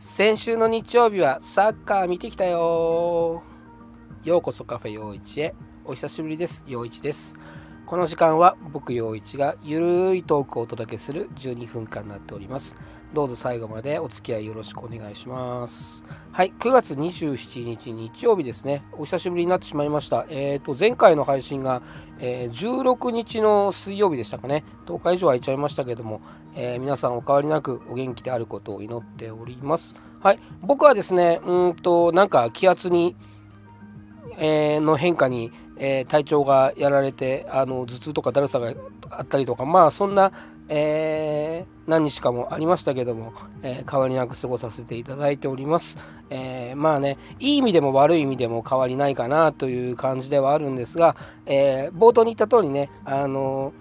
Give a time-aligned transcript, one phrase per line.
[0.00, 3.42] 先週の日曜日はサッカー見てきたよ
[4.22, 5.56] ようこそカフェ陽一へ。
[5.84, 6.62] お久しぶりです。
[6.68, 7.34] 陽一です。
[7.88, 12.76] この時間は僕陽一がゆるいトークをお届けする12分間になっております。
[13.14, 16.04] どうぞ最後までお付き合いよろしくお願いします。
[16.30, 18.84] はい9月27日日曜日ですね。
[18.92, 20.26] お久しぶりになってしまいました。
[20.28, 21.80] えっ、ー、と前回の配信が、
[22.18, 24.64] えー、16日の水曜日でしたかね。
[24.84, 26.20] 10日以上空いちゃいましたけども、
[26.54, 29.94] えー、皆さんお変わりなくお元気であることを祈っております。
[30.20, 33.16] はい僕はですねうんとなんか気圧に
[34.40, 38.74] えー、の変化に、えー、体調がやられてあの頭痛とかだるさが
[39.10, 40.32] あったりとかまあそんな、
[40.68, 43.32] えー、何日かもありましたけども、
[43.62, 45.98] え変わりなく過ごさせていただいております、
[46.30, 53.72] えまあねいい意味でも悪い意味でも変わりないかなという感じではあるんですが、え冒頭に言った通りねあの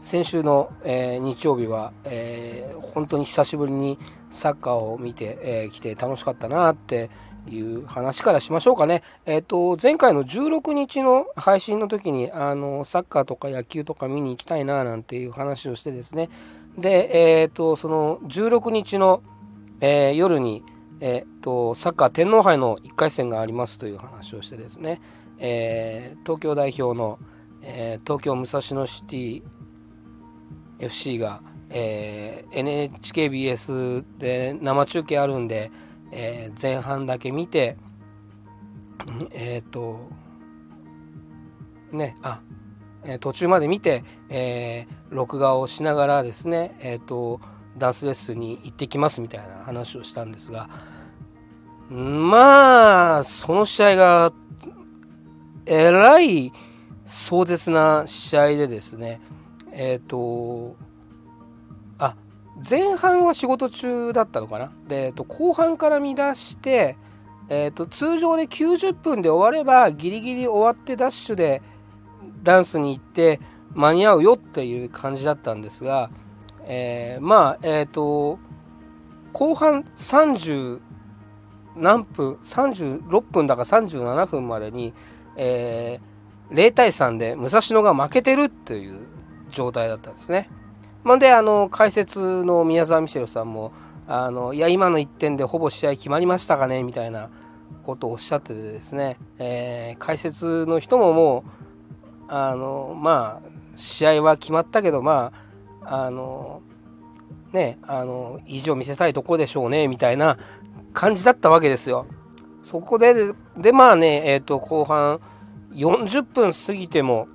[0.00, 3.98] 先週の、え日曜日は、え本当に久しぶりに
[4.30, 7.10] サッカーを見てき、えー、て楽しかったなって
[7.56, 9.02] いう話からしましょうかね。
[9.26, 16.30] えっ、ー、と、前回の16日の配信の時に、あの、サッカーとか野球とか見に行きたいな、なんていう話をしてですね。
[16.76, 19.22] で、えっ、ー、と、その16日の、
[19.80, 20.62] えー、夜に、
[21.00, 25.00] えっ、と、サッカー天皇杯の1回戦がありますという話をしてですね、
[25.38, 27.18] え東京代表の、
[27.62, 29.42] え東京武蔵野シティ
[30.80, 35.70] FC が、え NHKBS で生中継あるんで、
[36.10, 37.76] えー、前半だけ見て、
[39.32, 40.08] えっ、ー、と、
[41.92, 42.40] ね、あ、
[43.04, 47.40] え途中まで見て、えー、録画をしながらですね、えっ、と、
[47.76, 50.68] ダンスレッスンに行ってきますみたいな話をしたんですが、
[51.90, 54.32] まあ、その試合が、
[55.66, 56.52] えらい
[57.04, 59.20] 壮絶な試合でですね、
[59.72, 60.76] えっ、と、
[62.68, 64.70] 前半は仕事中だったのかな？
[64.88, 66.96] で、えっと、後半から見出して、
[67.48, 71.62] えっと、通常で90分で終われば、ギリギリ終わってダッシュで
[72.42, 73.40] ダンスに行って
[73.74, 76.10] 間に合うよっていう感じだったんですが、
[76.64, 78.38] えー、まあ、えっ、ー、と、
[79.32, 80.80] 後半30
[81.76, 84.92] 何分、36分だか37分までに、
[85.36, 89.00] えー、0対3で武蔵野が負けてるっていう
[89.50, 90.50] 状態だったんですね。
[91.08, 93.72] まあ、で、あの、解説の宮沢ミシェルさんも、
[94.06, 97.30] あの、いや、今の1点でほぼ試合決まりましたかねみたいな
[97.82, 101.44] ことをおっしゃっててですね、えー、解説の人もも
[102.28, 105.32] う、あの、まあ、試合は決まったけど、ま
[105.82, 106.60] あ、あの、
[107.54, 110.36] ね、あの、意地を見せたいとこでしょうね、みたいな
[110.92, 112.04] 感じだったわけですよ。
[112.62, 113.14] そこで、
[113.56, 115.20] で、まあね、えっ、ー、と、後半
[115.72, 117.28] 40分過ぎても、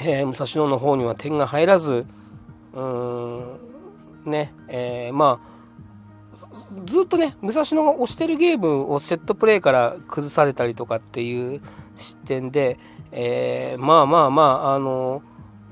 [0.00, 2.04] えー、武蔵野の方には点が入らず、
[2.76, 5.56] うん、ね、えー、まあ、
[6.84, 11.62] ずっとね、武蔵野が押してるゲームをセットプレーから崩されたりとかっていう
[11.96, 12.78] 視点で、
[13.12, 15.22] えー、まあまあまあ、あの、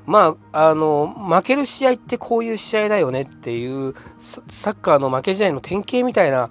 [0.06, 6.50] まあ、あの、負ける試合ってこういう試合だよねっていう、サッカーの負け試合の典型みたいな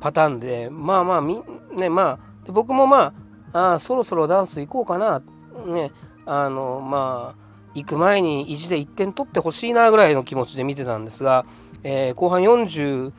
[0.00, 1.42] パターンで、まあまあ、み、
[1.76, 3.12] ね、まあ、僕もま
[3.52, 5.22] あ、あそろそろダンス行こうかな、
[5.66, 5.90] ね、
[6.26, 11.46] あの、まあ、行く前に意地で1点取ってほしいなぐらいの気持ちで見てたんですが、
[11.82, 13.12] えー、後半42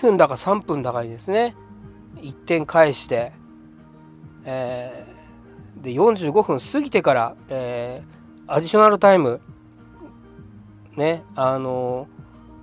[0.00, 1.56] 分だか3分だかにですね、
[2.16, 3.32] 1点返して、
[4.44, 9.40] えー、で45分過ぎてから、えー、アディショナルタイム、
[10.96, 12.08] ね、あの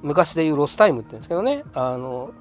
[0.01, 2.31] 昔でいうロスタイムって言うんですけどね、あの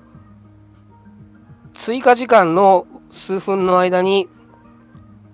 [1.75, 4.28] 追加時間の数分の間に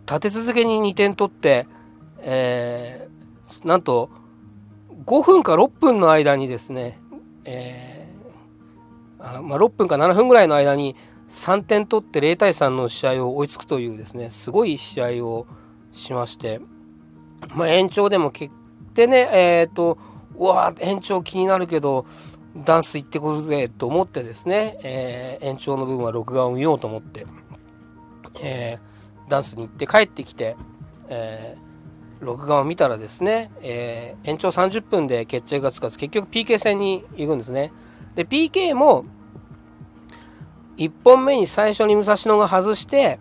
[0.08, 1.66] 立て続けに2点取って、
[2.20, 4.08] えー、なんと
[5.04, 6.98] 5分か6分の間にですね、
[7.44, 10.96] えー、あまあ、6分か7分ぐらいの間に
[11.28, 15.46] 3点取って0対3の試合を追いつくというですね、すごい試合を
[15.92, 16.62] しまして、
[17.54, 19.98] まあ、延長でも決ってね、えっ、ー、と、
[20.38, 22.06] うわ延長気になるけど、
[22.56, 27.26] ダンス行ってくるぜと思ってですね、えー、延長の部分は録画を見ようと思って、
[28.42, 28.97] えー
[29.28, 30.56] ダンスに行って帰ってきて、
[31.08, 37.72] えー、録画を見たらですね、えー、延長30分で決着がつかず、結局 PK 戦に行くんですね。
[38.14, 39.04] で、PK も、
[40.76, 43.18] 1本目に最初に武蔵野が外して、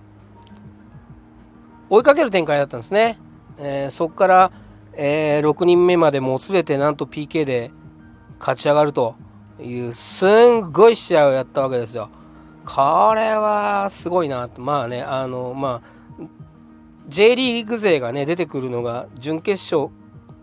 [1.89, 3.19] 追いかける展開だったんですね。
[3.57, 4.51] えー、そこから、
[4.94, 7.71] えー、6人目までもつれてなんと PK で
[8.39, 9.15] 勝ち上がると
[9.59, 12.09] いうすんごい試合をやったわけですよ。
[12.67, 16.23] これはすごいなとまあね、あの、まあ、
[17.07, 19.89] J リーグ勢がね、出てくるのが準決勝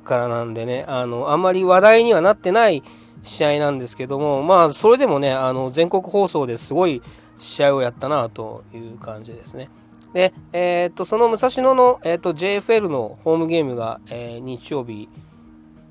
[0.05, 2.83] からなんでね、あの、あんまり話題にはなってない
[3.23, 7.03] 試合なんですけども、まあ、それでもね、あの全国放送ですごい
[7.39, 9.69] 試合をやったなという感じですね。
[10.15, 15.11] で、えー、っと、その武蔵野の、えー、っと JFL のホームゲームが、えー、日曜日、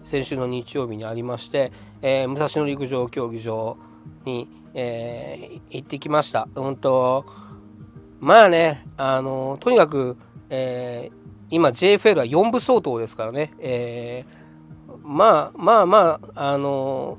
[0.04, 1.72] 先週の日曜日にありまして、
[2.02, 3.78] え武蔵野陸上競技場
[4.26, 6.48] に、え行ってきました。
[6.56, 7.26] うんと、
[8.20, 10.18] まあね、あの、とにかく、
[10.50, 11.12] え
[11.50, 14.26] 今 JFL は4部相当ですからね、え
[15.04, 17.18] まあまあまあ、あの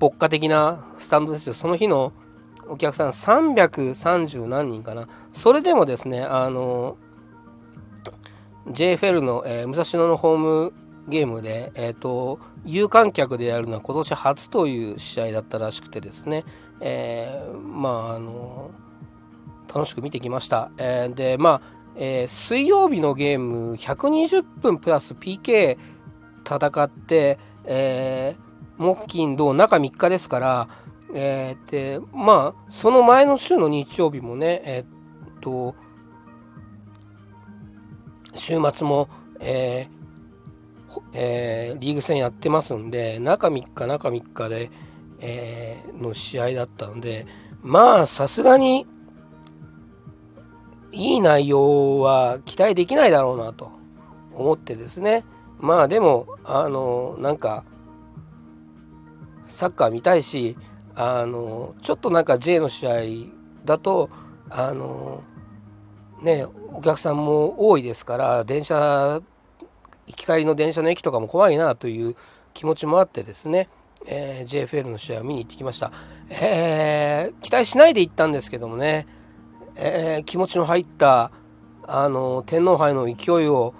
[0.00, 1.54] 牧歌的なスタンドですよ。
[1.54, 2.12] その日の
[2.68, 5.08] お客さん330何人かな。
[5.32, 6.96] それでもですね、あの、
[8.68, 10.72] JFL の、えー、武蔵野のホーム
[11.08, 16.44] ゲームで、えっ、ー、と、有観客でやるのは今年初という試合だったらしくてですね、
[16.80, 18.70] えー、まあ、あの、
[19.72, 20.70] 楽しく見てきました。
[20.78, 25.78] えー、で、まあ、えー、水曜日のゲーム120分プラス PK
[26.44, 30.68] 戦って、えー、木金土中3日ですから、
[31.14, 35.74] えー、で、まあ、その前の週の日曜日もね、えー、っと、
[38.32, 39.08] 週末も、
[39.40, 40.03] えー
[41.12, 44.70] えー、リーグ戦やってますんで、中3日、中3日で、
[45.20, 47.26] えー、の試合だったので、
[47.62, 48.86] まあ、さすがに、
[50.92, 53.72] いい内容は期待できないだろうなと
[54.32, 55.24] 思ってですね。
[55.58, 57.64] まあでも、あの、なんか、
[59.46, 60.56] サッカー見たいし、
[60.96, 62.92] あのちょっとなんか J の試合
[63.64, 64.10] だと
[64.48, 65.22] あの
[66.22, 69.20] ねお客さんも多いですから電車
[70.06, 72.16] 行き帰りの電車の駅とかも怖いなという
[72.52, 73.68] 気持ちもあってですね、
[74.06, 75.92] えー、JFL の試合を見に行ってきました、
[76.28, 79.06] えー、期待しないで行ったんですけどもね、
[79.76, 81.30] えー、気持ちの入った
[81.86, 83.74] あの天皇杯の勢いを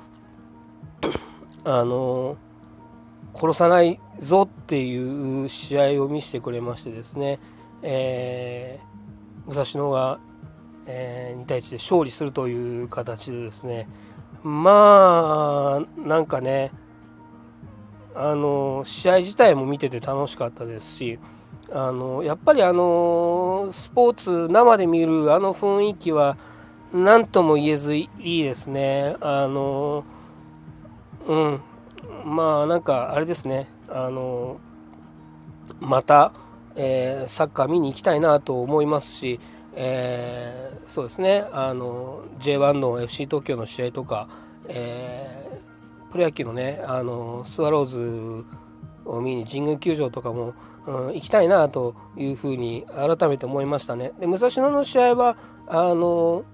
[1.64, 2.36] あの
[3.34, 7.38] 殺さないぞっていう試合を見せてくれましてですね、
[7.82, 10.18] えー、武蔵野が、
[10.86, 13.88] えー、2対1で勝利するという形でですね
[14.44, 16.70] まあなんかね
[18.14, 21.18] あの試合自体も見てて楽しかったですし
[21.72, 26.36] あのやっぱりあのスポーツ生で見るあの雰囲気は
[26.92, 29.16] 何とも言えずいいですね。
[29.20, 30.04] あの
[31.26, 31.60] うん。
[32.24, 33.66] まあなんかあれですね。
[33.88, 34.60] あの
[35.80, 36.32] また、
[36.76, 39.40] えー、サッカー見に行きたいなと思いますし、
[39.76, 44.28] えー、そうですねあの J1 の FC 東京の試合とか、
[44.68, 48.44] えー、プロ野球のねあのスワローズ
[49.04, 50.54] を見に神宮球場とかも、
[50.86, 54.12] うん、行きたいなというふうに改めて思いましたね。
[54.20, 55.36] で武蔵野の試合は
[55.66, 56.44] あの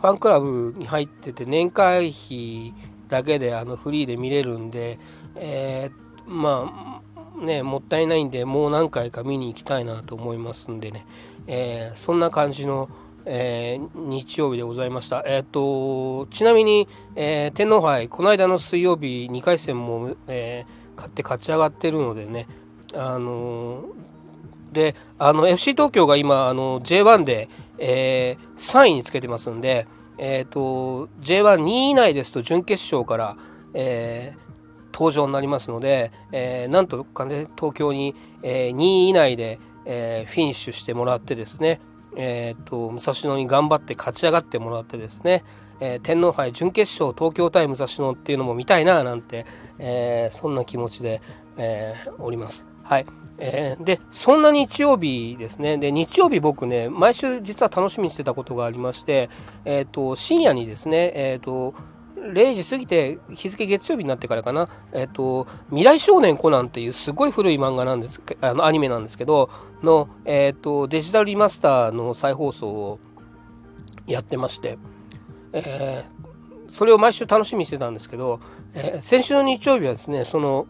[0.00, 2.74] ファンクラブに入ってて年会費
[3.08, 4.98] だけであのフリーで見れるんで、
[5.36, 7.09] えー、まあ
[7.40, 11.06] ねもったいないんでもう何回か見に行きたいなと思いますんでね、
[11.46, 12.88] えー、そんな感じの、
[13.24, 15.22] えー、日曜日でございました。
[15.26, 20.64] えっ、とちなみに、え天皇杯この間の水曜日2回戦も、え
[20.96, 22.46] 勝って勝ち上がってるのでね
[22.92, 23.84] あの
[24.70, 27.48] であの FC 東京が今あの J1 で、
[27.78, 29.86] え3位につけてますんで、
[30.22, 33.36] えーと、J12 位以内ですと準決勝から、
[33.72, 34.49] えー、
[34.92, 41.80] 登場になりますので、えー、なんとかね東京に、えー、2位以内で、えフィニッシュしてもらってですね、
[42.14, 45.42] えーと、武蔵野に頑張って勝ち上がってもらってですね、
[45.80, 49.46] え天皇杯準決勝東京対武蔵野っていうのも見たいななんて、
[49.78, 51.22] えそんな気持ちで、
[51.56, 52.70] えおります。
[52.90, 53.06] はい。
[53.38, 55.78] えー、で、そんな日曜日ですね。
[55.78, 59.30] で、日曜日僕ね、毎週実は楽しみにしてたことがありまして、
[59.64, 61.74] えっ、ー、と、深夜にですね、えっ、ー、と、
[62.20, 69.50] 0時過ぎて日付月曜日になってからかな、えっ、と、未来少年コナンっていうすごい古い漫画なんですあのアニメなんですけど、
[69.82, 72.98] の、えっ、と、デジタルリマスターの再放送を
[74.06, 74.78] やってまして、
[75.52, 76.04] え
[76.68, 78.40] それを毎週楽しみにしてたんですけど、
[78.74, 80.66] え先週の日曜日はですね、その、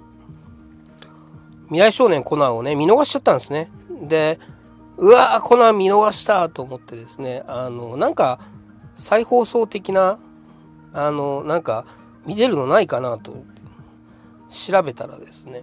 [1.66, 3.71] 未来少年コナンをね、見逃しちゃったんですね。
[4.09, 4.38] で、
[4.97, 8.40] うわー、コナン見逃したと思ってですね、あの、なんか、
[8.95, 10.19] 再放送的な、
[10.93, 11.85] あの、なんか、
[12.27, 13.45] 見れるのないかなと
[14.49, 15.63] 調べたらですね、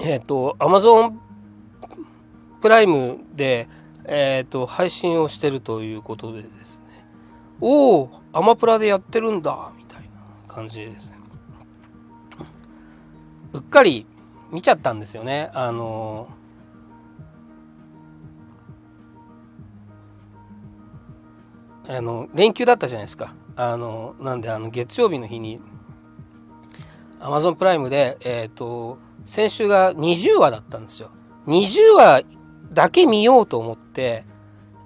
[0.00, 1.14] えっ、ー、と、Amazon
[2.60, 3.68] プライムで、
[4.04, 7.04] えっ、ー、と、配信をしてるということでですね、
[7.60, 10.08] おお、アマプラでやってるんだ、みたいな
[10.46, 11.20] 感じですね。
[13.52, 14.06] うっかり
[14.52, 15.50] 見ちゃったんですよね。
[15.54, 16.28] あの
[21.88, 23.34] あの連休だったじゃないですか。
[23.56, 25.60] あのなんであの月曜日の日に
[27.20, 31.10] Amazon プライムで、えーと、先週が20話だったんですよ。
[31.46, 32.22] 20話
[32.72, 34.24] だけ見ようと思って、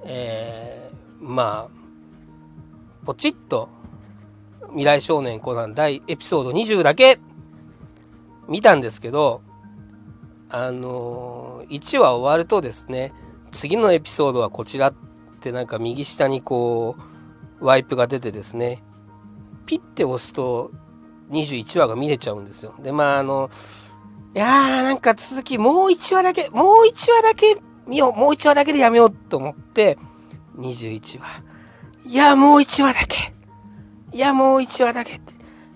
[0.04, 3.68] えー、まあ、ポチッと、
[4.70, 7.20] 未来少年コナン第エピソード20だけ
[8.48, 9.42] 見たんですけど、
[10.48, 13.12] あのー、1話終わるとですね、
[13.52, 14.94] 次のエピソードはこちらっ
[15.40, 17.13] てなんか右下にこう、
[17.64, 18.82] ワイプが出てですね、
[19.66, 20.70] ピッて押すと
[21.30, 22.74] 21話が見れちゃうんですよ。
[22.82, 23.50] で、まあ、あの、
[24.34, 27.56] いやー、なんか続き、もう1話だけ、もう1話だけ
[27.88, 29.96] 見よう、もう1話だけでやめようと思って、
[30.58, 31.42] 21話。
[32.06, 33.32] いや、もう1話だけ。
[34.12, 35.32] いや、もう1話だけって。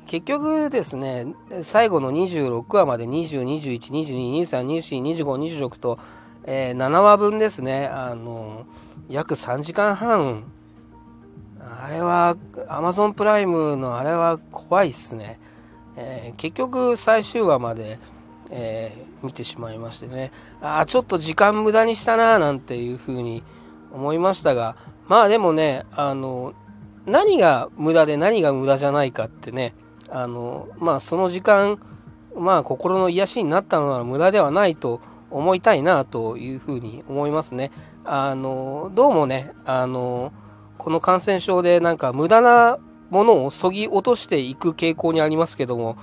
[0.07, 1.26] 結局ですね、
[1.62, 5.99] 最後の26話まで20、21、22、23、24、25、26と、
[6.45, 8.66] えー、7話分ですね、あの、
[9.09, 10.45] 約3時間半
[11.84, 12.37] あれは、
[12.68, 15.38] アマゾンプライムのあれは怖いっすね。
[15.96, 17.98] えー、結局最終話まで、
[18.50, 20.32] えー、見てしまいましてね。
[20.62, 23.42] ああ、ちょっと時間無駄にしたななんていうふうに
[23.92, 24.76] 思いましたが、
[25.08, 26.54] まあでもね、あの、
[27.06, 29.75] 何が無駄で何が無駄じゃないかってね、
[30.08, 31.80] あの、まあその時間、
[32.37, 37.70] まあ心の癒しになったのは無駄ではないと思いたいなというふうに思いますね。
[38.04, 40.32] あの、どうもね、あの、
[40.78, 42.78] この感染症でなんか無駄な
[43.11, 45.97] ものをそぎ落としていく傾向にありますけども、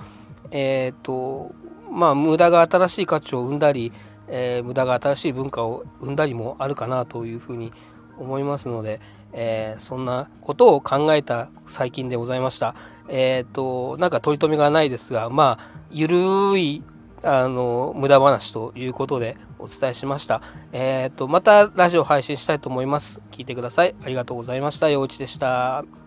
[0.50, 1.52] えっ、ー、と、
[1.90, 3.92] まあ、無駄が新しい価値を生んだり、
[4.28, 7.72] えー、無駄が新しい文化を生んだりもあるかなというふうに
[8.18, 9.00] 思いますので、
[9.32, 12.74] えー、そんなことを考えた最近でございました。
[13.08, 16.82] えっ、ー、と、なんか取り留めがないですが、まあ、ゆるい
[17.22, 20.42] あの、無駄話ということでお伝えしました。
[20.72, 23.20] えっ、ー、と、またラジオ配信したいと思います。
[23.32, 23.94] 聞いてください。
[24.04, 24.88] ありがとうございました。
[24.88, 26.05] 陽一でした。